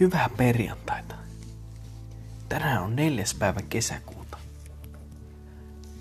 Hyvää 0.00 0.28
perjantaita. 0.36 1.14
Tänään 2.48 2.82
on 2.82 2.96
neljäs 2.96 3.34
päivä 3.34 3.60
kesäkuuta. 3.68 4.38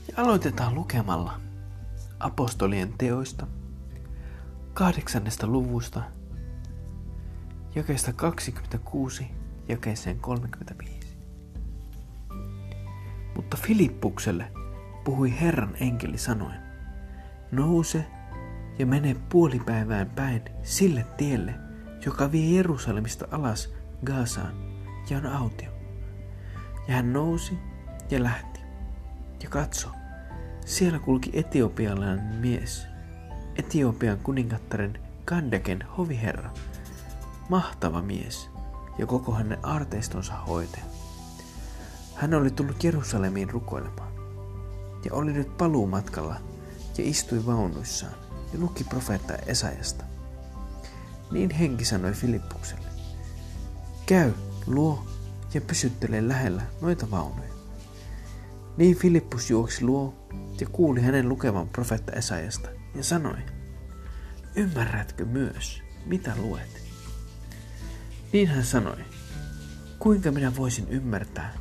Ja 0.07 0.23
aloitetaan 0.23 0.75
lukemalla 0.75 1.41
apostolien 2.20 2.93
teoista 2.98 3.48
kahdeksannesta 4.73 5.48
luvusta 5.48 6.04
jakeesta 7.75 8.13
26 8.13 9.27
jakeeseen 9.68 10.20
35. 10.20 11.18
Mutta 13.36 13.57
Filippukselle 13.57 14.52
puhui 15.04 15.39
Herran 15.41 15.75
enkeli 15.79 16.18
sanoen, 16.18 16.61
nouse 17.52 18.05
ja 18.82 18.88
mene 18.88 19.16
puolipäivään 19.29 20.09
päin 20.09 20.41
sille 20.63 21.05
tielle, 21.17 21.53
joka 22.05 22.31
vie 22.31 22.55
Jerusalemista 22.55 23.27
alas 23.31 23.73
Gazaan 24.05 24.54
ja 25.09 25.17
on 25.17 25.26
autio. 25.26 25.70
Ja 26.88 26.94
hän 26.94 27.13
nousi 27.13 27.57
ja 28.12 28.23
lähti. 28.23 28.59
Ja 29.44 29.49
katso, 29.49 29.90
siellä 30.66 30.99
kulki 30.99 31.30
etiopialainen 31.34 32.35
mies, 32.35 32.88
Etiopian 33.55 34.17
kuningattaren 34.17 34.99
Kandeken 35.26 35.84
hoviherra, 35.98 36.49
mahtava 37.49 38.02
mies 38.02 38.49
ja 38.98 39.05
koko 39.05 39.32
hänen 39.32 39.66
arteistonsa 39.66 40.34
hoitaja. 40.34 40.85
Hän 42.16 42.34
oli 42.34 42.52
tullut 42.52 42.84
Jerusalemiin 42.84 43.49
rukoilemaan 43.49 44.12
ja 45.05 45.13
oli 45.13 45.34
nyt 45.34 45.57
paluumatkalla 45.57 46.35
ja 46.98 47.04
istui 47.04 47.45
vaunuissaan 47.45 48.30
ja 48.54 48.60
luki 48.60 48.84
profeetta 48.84 49.34
Esajasta. 49.36 50.04
Niin 51.32 51.50
henki 51.50 51.86
sanoi 51.86 52.14
Filippukselle, 52.14 52.88
käy, 54.05 54.32
luo 54.66 55.05
ja 55.54 55.62
pysyttele 55.62 56.27
lähellä 56.27 56.62
noita 56.82 57.12
vaunuja. 57.12 57.54
Niin 58.77 58.98
Filippus 58.98 59.49
juoksi 59.49 59.85
luo 59.85 60.27
ja 60.60 60.68
kuuli 60.71 61.02
hänen 61.02 61.30
lukevan 61.30 61.70
profetta 61.70 62.12
Esajasta 62.12 62.70
ja 62.96 63.04
sanoi, 63.04 63.38
ymmärrätkö 64.56 65.25
myös, 65.25 65.81
mitä 66.06 66.34
luet? 66.38 66.84
Niin 68.34 68.47
hän 68.47 68.66
sanoi, 68.66 69.06
kuinka 70.00 70.31
minä 70.31 70.56
voisin 70.56 70.88
ymmärtää, 70.90 71.53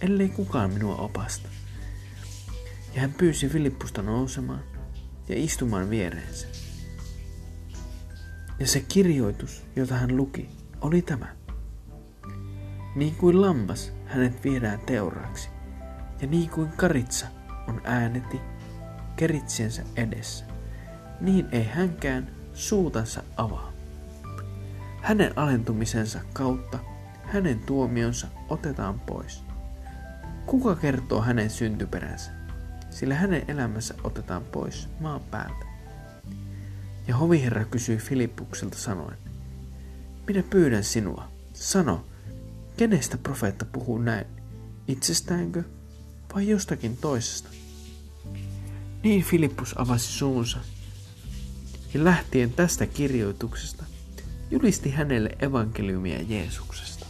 ellei 0.00 0.28
kukaan 0.28 0.72
minua 0.72 0.96
opasta. 0.96 1.48
Ja 2.94 3.00
hän 3.00 3.12
pyysi 3.12 3.48
Filippusta 3.48 4.02
nousemaan 4.02 4.73
ja 5.28 5.34
istumaan 5.38 5.90
viereensä. 5.90 6.46
Ja 8.58 8.66
se 8.66 8.80
kirjoitus, 8.80 9.62
jota 9.76 9.94
hän 9.94 10.16
luki, 10.16 10.48
oli 10.80 11.02
tämä. 11.02 11.26
Niin 12.96 13.14
kuin 13.14 13.40
lammas 13.40 13.92
hänet 14.06 14.44
viedään 14.44 14.80
teuraaksi, 14.80 15.48
ja 16.20 16.26
niin 16.26 16.50
kuin 16.50 16.68
karitsa 16.68 17.26
on 17.68 17.80
ääneti 17.84 18.40
keritsiensä 19.16 19.82
edessä, 19.96 20.44
niin 21.20 21.46
ei 21.52 21.64
hänkään 21.64 22.30
suutansa 22.52 23.22
avaa. 23.36 23.72
Hänen 25.02 25.38
alentumisensa 25.38 26.20
kautta 26.32 26.78
hänen 27.24 27.58
tuomionsa 27.58 28.26
otetaan 28.48 29.00
pois. 29.00 29.44
Kuka 30.46 30.76
kertoo 30.76 31.22
hänen 31.22 31.50
syntyperänsä? 31.50 32.43
Sillä 32.94 33.14
hänen 33.14 33.44
elämänsä 33.48 33.94
otetaan 34.04 34.44
pois 34.44 34.88
maan 35.00 35.20
päältä. 35.20 35.66
Ja 37.08 37.16
hoviherra 37.16 37.64
kysyi 37.64 37.96
Filippukselta 37.96 38.78
sanoen, 38.78 39.18
minä 40.26 40.42
pyydän 40.42 40.84
sinua, 40.84 41.28
sano, 41.52 42.04
kenestä 42.76 43.18
profeetta 43.18 43.64
puhuu 43.64 43.98
näin, 43.98 44.26
itsestäänkö 44.88 45.62
vai 46.34 46.48
jostakin 46.48 46.96
toisesta? 46.96 47.48
Niin 49.02 49.24
Filippus 49.24 49.74
avasi 49.78 50.12
suunsa 50.12 50.58
ja 51.94 52.04
lähtien 52.04 52.52
tästä 52.52 52.86
kirjoituksesta 52.86 53.84
julisti 54.50 54.90
hänelle 54.90 55.30
evankeliumia 55.38 56.22
Jeesuksesta. 56.22 57.06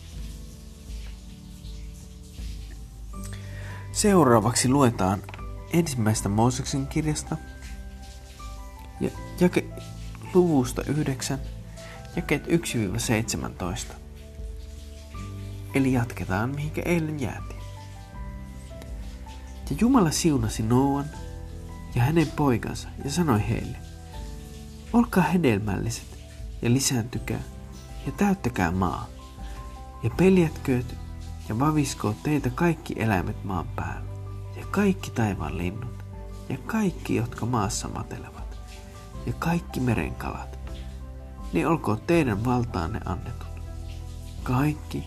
Seuraavaksi 3.93 4.69
luetaan 4.69 5.23
ensimmäistä 5.75 6.29
Mooseksen 6.29 6.87
kirjasta 6.87 7.37
ja 9.01 9.11
jake, 9.41 9.65
luvusta 10.35 10.83
9, 10.83 11.39
jakeet 12.17 12.47
1-17. 12.47 12.51
Eli 15.75 15.93
jatketaan 15.93 16.51
mihinkä 16.51 16.83
eilen 16.85 17.21
jäätiin. 17.21 17.61
Ja 19.71 19.77
Jumala 19.81 20.11
siunasi 20.11 20.63
Noan 20.63 21.05
ja 21.95 22.03
hänen 22.03 22.31
poikansa 22.37 22.89
ja 23.05 23.11
sanoi 23.11 23.49
heille, 23.49 23.77
olkaa 24.93 25.23
hedelmälliset 25.23 26.19
ja 26.63 26.73
lisääntykää 26.73 27.41
ja 28.07 28.13
täyttäkää 28.13 28.71
maa 28.71 29.09
ja 30.03 30.11
peljätkööt 30.11 30.95
ja 31.49 31.59
vaviskoot 31.59 32.23
teitä 32.23 32.51
kaikki 32.51 32.95
eläimet 32.97 33.45
maan 33.45 33.69
päällä 33.77 34.14
kaikki 34.75 35.11
taivaan 35.11 35.59
linnut 35.59 36.05
ja 36.49 36.59
kaikki, 36.67 37.15
jotka 37.15 37.47
maassa 37.47 37.89
matelevat 37.89 38.59
ja 39.27 39.33
kaikki 39.39 39.81
merenkalat, 39.81 40.59
niin 41.53 41.69
olkoon 41.69 42.01
teidän 42.07 42.45
valtaanne 42.45 43.01
annetut. 43.05 43.49
Kaikki, 44.43 45.05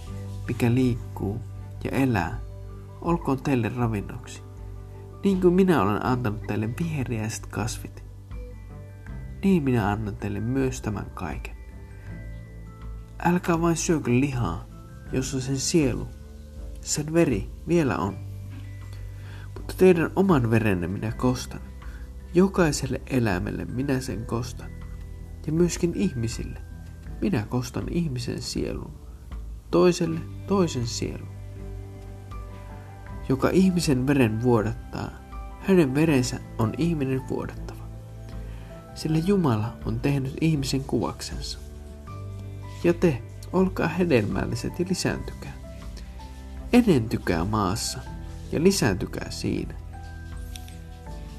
mikä 0.47 0.73
liikkuu 0.73 1.41
ja 1.83 1.91
elää, 1.91 2.39
olkoon 3.01 3.43
teille 3.43 3.69
ravinnoksi, 3.69 4.41
niin 5.23 5.41
kuin 5.41 5.53
minä 5.53 5.81
olen 5.81 6.05
antanut 6.05 6.47
teille 6.47 6.69
viheriäiset 6.79 7.45
kasvit, 7.45 8.03
niin 9.43 9.63
minä 9.63 9.91
annan 9.91 10.15
teille 10.15 10.39
myös 10.39 10.81
tämän 10.81 11.11
kaiken. 11.13 11.57
Älkää 13.19 13.61
vain 13.61 13.77
syökö 13.77 14.11
lihaa, 14.11 14.65
jossa 15.11 15.41
sen 15.41 15.59
sielu, 15.59 16.07
sen 16.81 17.13
veri 17.13 17.49
vielä 17.67 17.97
on. 17.97 18.26
Mutta 19.67 19.79
teidän 19.79 20.11
oman 20.15 20.51
verenne 20.51 20.87
minä 20.87 21.11
kostan. 21.11 21.61
Jokaiselle 22.33 23.01
eläimelle 23.07 23.65
minä 23.65 23.99
sen 23.99 24.25
kostan. 24.25 24.69
Ja 25.47 25.53
myöskin 25.53 25.93
ihmisille. 25.95 26.61
Minä 27.21 27.45
kostan 27.49 27.83
ihmisen 27.91 28.41
sielun. 28.41 28.93
Toiselle 29.71 30.19
toisen 30.47 30.87
sielun. 30.87 31.27
Joka 33.29 33.49
ihmisen 33.49 34.07
veren 34.07 34.41
vuodattaa, 34.41 35.09
hänen 35.59 35.95
verensä 35.95 36.39
on 36.57 36.73
ihminen 36.77 37.29
vuodattava. 37.29 37.83
Sillä 38.95 39.17
Jumala 39.17 39.77
on 39.85 39.99
tehnyt 39.99 40.33
ihmisen 40.41 40.83
kuvaksensa. 40.83 41.59
Ja 42.83 42.93
te, 42.93 43.21
olkaa 43.53 43.87
hedelmälliset 43.87 44.79
ja 44.79 44.85
lisääntykää. 44.89 45.53
Enentykää 46.73 47.45
maassa 47.45 47.99
ja 48.51 48.63
lisääntykää 48.63 49.31
siinä. 49.31 49.73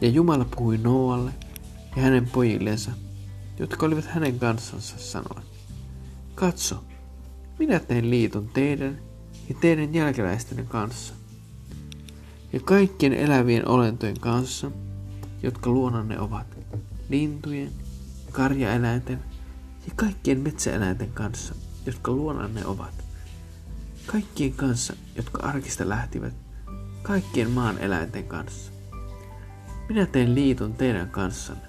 Ja 0.00 0.08
Jumala 0.08 0.46
puhui 0.56 0.78
Noalle 0.78 1.30
ja 1.96 2.02
hänen 2.02 2.30
pojillensa, 2.30 2.90
jotka 3.58 3.86
olivat 3.86 4.04
hänen 4.04 4.38
kanssansa 4.38 4.98
sanoen. 4.98 5.46
Katso, 6.34 6.84
minä 7.58 7.80
teen 7.80 8.10
liiton 8.10 8.48
teidän 8.48 8.98
ja 9.48 9.54
teidän 9.60 9.94
jälkeläistenne 9.94 10.62
kanssa. 10.62 11.14
Ja 12.52 12.60
kaikkien 12.60 13.12
elävien 13.12 13.68
olentojen 13.68 14.20
kanssa, 14.20 14.70
jotka 15.42 15.70
luonanne 15.70 16.20
ovat, 16.20 16.46
lintujen, 17.08 17.72
karjaeläinten 18.32 19.18
ja 19.86 19.92
kaikkien 19.96 20.40
metsäeläinten 20.40 21.12
kanssa, 21.12 21.54
jotka 21.86 22.12
luonanne 22.12 22.66
ovat. 22.66 23.04
Kaikkien 24.06 24.52
kanssa, 24.52 24.94
jotka 25.16 25.42
arkista 25.42 25.88
lähtivät, 25.88 26.34
kaikkien 27.08 27.50
maan 27.50 27.78
eläinten 27.78 28.24
kanssa. 28.24 28.72
Minä 29.88 30.06
teen 30.06 30.34
liiton 30.34 30.74
teidän 30.74 31.10
kanssanne. 31.10 31.62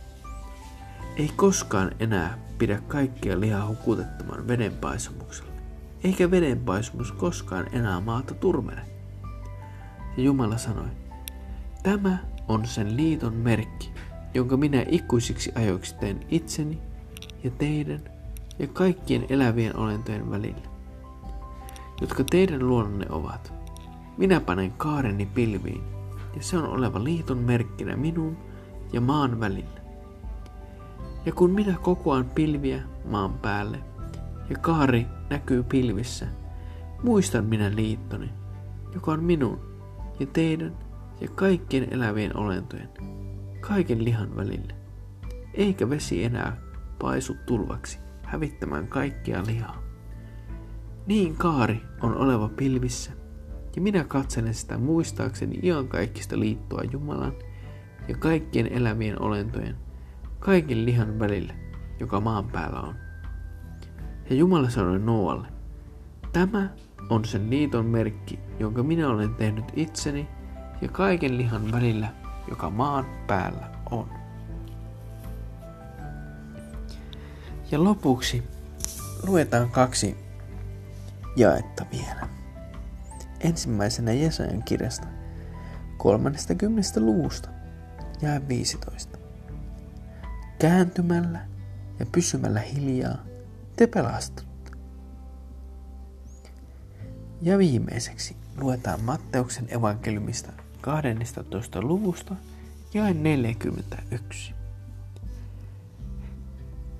Ei 1.15 1.31
koskaan 1.35 1.91
enää 1.99 2.37
pidä 2.57 2.81
kaikkia 2.87 3.39
lihaa 3.39 3.67
hukutettoman 3.67 4.47
vedenpaisumuksella, 4.47 5.51
eikä 6.03 6.31
vedenpaisumus 6.31 7.11
koskaan 7.11 7.65
enää 7.71 7.99
maata 7.99 8.33
turmele. 8.33 8.81
Ja 10.17 10.23
Jumala 10.23 10.57
sanoi, 10.57 10.89
tämä 11.83 12.17
on 12.47 12.65
sen 12.65 12.97
liiton 12.97 13.33
merkki, 13.33 13.91
jonka 14.33 14.57
minä 14.57 14.85
ikuisiksi 14.87 15.51
ajoiksi 15.55 15.95
teen 15.95 16.19
itseni 16.29 16.81
ja 17.43 17.51
teidän 17.51 18.01
ja 18.59 18.67
kaikkien 18.67 19.25
elävien 19.29 19.75
olentojen 19.75 20.31
välillä, 20.31 20.69
jotka 22.01 22.23
teidän 22.23 22.67
luonnonne 22.67 23.05
ovat. 23.09 23.58
Minä 24.19 24.39
panen 24.39 24.71
kaareni 24.71 25.25
pilviin, 25.25 25.81
ja 26.35 26.43
se 26.43 26.57
on 26.57 26.65
oleva 26.65 27.03
liiton 27.03 27.37
merkkinä 27.37 27.95
minun 27.95 28.37
ja 28.93 29.01
maan 29.01 29.39
välillä. 29.39 29.79
Ja 31.25 31.31
kun 31.31 31.51
minä 31.51 31.75
kokoan 31.81 32.25
pilviä 32.25 32.83
maan 33.05 33.33
päälle, 33.33 33.79
ja 34.49 34.57
kaari 34.57 35.05
näkyy 35.29 35.63
pilvissä, 35.63 36.27
muistan 37.03 37.45
minä 37.45 37.75
liittoni, 37.75 38.29
joka 38.93 39.11
on 39.11 39.23
minun 39.23 39.59
ja 40.19 40.25
teidän 40.25 40.77
ja 41.21 41.27
kaikkien 41.35 41.93
elävien 41.93 42.37
olentojen, 42.37 42.89
kaiken 43.59 44.05
lihan 44.05 44.35
välille. 44.35 44.75
Eikä 45.53 45.89
vesi 45.89 46.23
enää 46.23 46.57
paisu 47.01 47.35
tulvaksi 47.45 47.99
hävittämään 48.23 48.87
kaikkia 48.87 49.43
lihaa. 49.45 49.83
Niin 51.07 51.35
kaari 51.35 51.81
on 52.01 52.17
oleva 52.17 52.49
pilvissä, 52.49 53.18
ja 53.79 53.83
minä 53.83 54.03
katselen 54.03 54.53
sitä 54.53 54.77
muistaakseni 54.77 55.59
kaikista 55.87 56.39
liittoa 56.39 56.83
Jumalan 56.91 57.33
ja 58.07 58.17
kaikkien 58.17 58.67
elävien 58.67 59.21
olentojen, 59.21 59.75
kaiken 60.39 60.85
lihan 60.85 61.19
välille, 61.19 61.53
joka 61.99 62.19
maan 62.19 62.49
päällä 62.49 62.79
on. 62.79 62.95
Ja 64.29 64.35
Jumala 64.35 64.69
sanoi 64.69 64.99
Noalle, 64.99 65.47
tämä 66.33 66.69
on 67.09 67.25
sen 67.25 67.49
liiton 67.49 67.85
merkki, 67.85 68.39
jonka 68.59 68.83
minä 68.83 69.09
olen 69.09 69.35
tehnyt 69.35 69.65
itseni 69.75 70.27
ja 70.81 70.87
kaiken 70.87 71.37
lihan 71.37 71.71
välillä, 71.71 72.13
joka 72.49 72.69
maan 72.69 73.05
päällä 73.27 73.69
on. 73.91 74.09
Ja 77.71 77.83
lopuksi 77.83 78.43
luetaan 79.27 79.69
kaksi 79.69 80.17
jaetta 81.35 81.85
vielä. 81.91 82.38
Ensimmäisenä 83.39 84.11
Jesajan 84.11 84.63
kirjasta 84.63 85.07
30. 85.97 86.81
luvusta 86.99 87.49
ja 88.21 88.47
15. 88.47 89.17
Kääntymällä 90.59 91.39
ja 91.99 92.05
pysymällä 92.05 92.59
hiljaa 92.59 93.17
te 93.75 93.87
pelastutte. 93.87 94.71
Ja 97.41 97.57
viimeiseksi 97.57 98.35
luetaan 98.57 99.01
Matteuksen 99.01 99.67
evankeliumista 99.69 100.51
12. 100.81 101.81
luvusta 101.81 102.35
ja 102.93 103.13
41. 103.13 104.53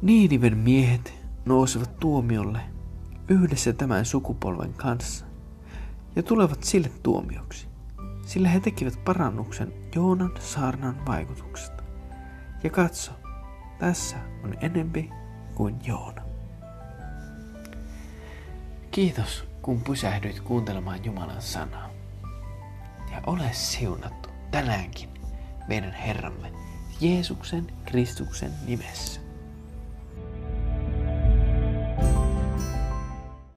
Niiniven 0.01 0.57
miehet 0.57 1.13
nousevat 1.45 1.99
tuomiolle 1.99 2.59
yhdessä 3.29 3.73
tämän 3.73 4.05
sukupolven 4.05 4.73
kanssa 4.73 5.28
ja 6.15 6.23
tulevat 6.23 6.63
sille 6.63 6.91
tuomioksi, 7.03 7.67
sillä 8.25 8.49
he 8.49 8.59
tekivät 8.59 9.03
parannuksen 9.05 9.73
Joonan 9.95 10.31
saarnan 10.39 11.05
vaikutuksesta. 11.05 11.83
Ja 12.63 12.69
katso, 12.69 13.11
tässä 13.79 14.17
on 14.43 14.55
enempi 14.61 15.09
kuin 15.55 15.75
Joona. 15.85 16.21
Kiitos, 18.91 19.43
kun 19.61 19.81
pysähdyit 19.81 20.39
kuuntelemaan 20.39 21.05
Jumalan 21.05 21.41
sanaa. 21.41 21.89
Ja 23.11 23.21
ole 23.25 23.49
siunattu 23.53 24.29
tänäänkin 24.51 25.09
meidän 25.67 25.93
Herramme 25.93 26.51
Jeesuksen 27.01 27.67
Kristuksen 27.85 28.51
nimessä. 28.65 29.28